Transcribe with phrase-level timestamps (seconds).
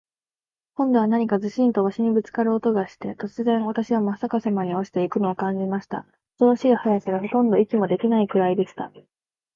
[0.73, 6.07] 今度は何かズシンと鷲にぶっつかる音がして、突然、私はまっ逆さまに落ちて行くのを感じました。
[6.39, 8.91] 恐ろしい速さで、ほとんど息もできないくらいでした。